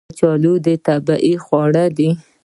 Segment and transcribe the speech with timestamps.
[0.09, 0.53] کچالو
[0.85, 2.09] طبیعي خواړه دي